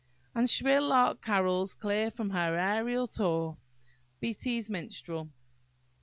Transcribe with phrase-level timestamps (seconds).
[0.33, 3.57] "And shrill lark carols clear from her aërial tour."
[4.19, 5.29] BEATTIE'S Minstrel.